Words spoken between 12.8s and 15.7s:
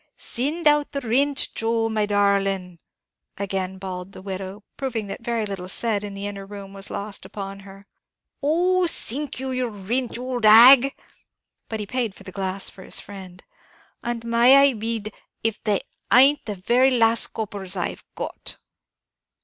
his friend; "and may I be d d if